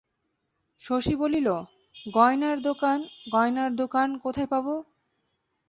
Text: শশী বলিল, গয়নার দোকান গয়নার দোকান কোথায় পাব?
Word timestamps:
শশী 0.81 1.13
বলিল, 1.15 1.47
গয়নার 2.09 2.57
দোকান 2.61 2.99
গয়নার 3.31 3.71
দোকান 3.75 4.09
কোথায় 4.17 4.49
পাব? 4.51 4.65